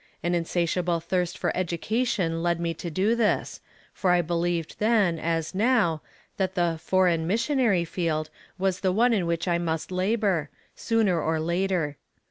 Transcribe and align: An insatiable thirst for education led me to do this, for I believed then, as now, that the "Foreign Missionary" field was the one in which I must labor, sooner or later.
An 0.23 0.33
insatiable 0.33 0.99
thirst 0.99 1.37
for 1.37 1.55
education 1.55 2.41
led 2.41 2.59
me 2.59 2.73
to 2.73 2.89
do 2.89 3.13
this, 3.15 3.61
for 3.93 4.09
I 4.09 4.23
believed 4.23 4.79
then, 4.79 5.19
as 5.19 5.53
now, 5.53 6.01
that 6.37 6.55
the 6.55 6.79
"Foreign 6.81 7.27
Missionary" 7.27 7.85
field 7.85 8.31
was 8.57 8.79
the 8.79 8.91
one 8.91 9.13
in 9.13 9.27
which 9.27 9.47
I 9.47 9.59
must 9.59 9.91
labor, 9.91 10.49
sooner 10.73 11.21
or 11.21 11.39
later. 11.39 11.97